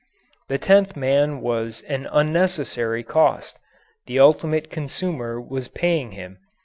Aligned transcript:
The 0.47 0.57
tenth 0.57 0.95
man 0.97 1.41
was 1.41 1.81
an 1.83 2.07
unnecessary 2.11 3.03
cost. 3.03 3.59
The 4.07 4.17
ultimate 4.19 4.71
consumer 4.71 5.39
was 5.39 5.67
paying 5.67 6.13
him. 6.13 6.39